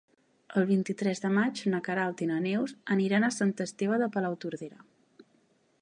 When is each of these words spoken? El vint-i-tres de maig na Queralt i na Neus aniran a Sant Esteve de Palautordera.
El 0.59 0.63
vint-i-tres 0.69 1.19
de 1.25 1.29
maig 1.35 1.61
na 1.73 1.81
Queralt 1.87 2.25
i 2.27 2.29
na 2.31 2.39
Neus 2.47 2.73
aniran 2.97 3.27
a 3.29 3.33
Sant 3.37 3.55
Esteve 3.67 4.01
de 4.05 4.09
Palautordera. 4.17 4.83